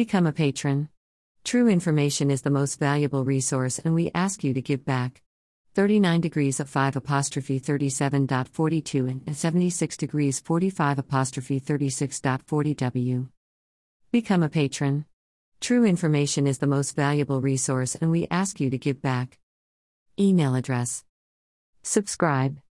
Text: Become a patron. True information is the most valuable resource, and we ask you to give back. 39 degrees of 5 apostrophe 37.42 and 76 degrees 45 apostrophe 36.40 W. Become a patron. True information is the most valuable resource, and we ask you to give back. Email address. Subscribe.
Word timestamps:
Become 0.00 0.28
a 0.28 0.32
patron. 0.32 0.88
True 1.44 1.68
information 1.68 2.30
is 2.30 2.40
the 2.40 2.48
most 2.48 2.78
valuable 2.78 3.22
resource, 3.22 3.78
and 3.78 3.94
we 3.94 4.10
ask 4.14 4.42
you 4.42 4.54
to 4.54 4.62
give 4.62 4.82
back. 4.82 5.20
39 5.74 6.22
degrees 6.22 6.58
of 6.58 6.70
5 6.70 6.96
apostrophe 6.96 7.60
37.42 7.60 9.20
and 9.26 9.36
76 9.36 9.98
degrees 9.98 10.40
45 10.40 11.00
apostrophe 11.00 11.60
36.40 11.60 12.76
W. 12.78 13.28
Become 14.10 14.42
a 14.42 14.48
patron. 14.48 15.04
True 15.60 15.84
information 15.84 16.46
is 16.46 16.60
the 16.60 16.66
most 16.66 16.96
valuable 16.96 17.42
resource, 17.42 17.94
and 17.94 18.10
we 18.10 18.26
ask 18.30 18.58
you 18.58 18.70
to 18.70 18.78
give 18.78 19.02
back. 19.02 19.38
Email 20.18 20.54
address. 20.54 21.04
Subscribe. 21.82 22.56